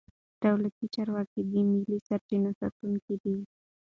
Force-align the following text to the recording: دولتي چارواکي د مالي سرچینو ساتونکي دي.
دولتي 0.43 0.85
چارواکي 0.95 1.41
د 1.51 1.53
مالي 1.69 1.97
سرچینو 2.07 2.49
ساتونکي 2.59 3.15
دي. 3.23 3.35